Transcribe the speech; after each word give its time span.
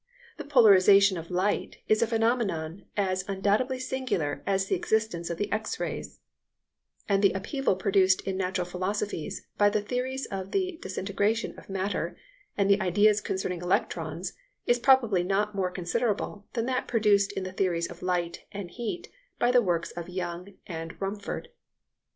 The 0.37 0.45
polarization 0.45 1.15
of 1.15 1.29
light 1.29 1.77
is 1.87 2.01
a 2.01 2.07
phenomenon 2.07 2.85
as 2.97 3.23
undoubtedly 3.29 3.77
singular 3.77 4.41
as 4.47 4.65
the 4.65 4.73
existence 4.73 5.29
of 5.29 5.37
the 5.37 5.51
X 5.51 5.79
rays; 5.79 6.17
and 7.07 7.21
the 7.21 7.33
upheaval 7.33 7.75
produced 7.75 8.21
in 8.21 8.35
natural 8.35 8.65
philosophy 8.65 9.31
by 9.59 9.69
the 9.69 9.79
theories 9.83 10.25
of 10.31 10.53
the 10.53 10.79
disintegration 10.81 11.55
of 11.55 11.69
matter 11.69 12.17
and 12.57 12.67
the 12.67 12.81
ideas 12.81 13.21
concerning 13.21 13.61
electrons 13.61 14.33
is 14.65 14.79
probably 14.79 15.21
not 15.23 15.53
more 15.53 15.69
considerable 15.69 16.47
than 16.53 16.65
that 16.65 16.87
produced 16.87 17.31
in 17.33 17.43
the 17.43 17.53
theories 17.53 17.85
of 17.85 18.01
light 18.01 18.45
and 18.51 18.71
heat 18.71 19.07
by 19.37 19.51
the 19.51 19.61
works 19.61 19.91
of 19.91 20.09
Young 20.09 20.55
and 20.65 20.99
Rumford. 20.99 21.49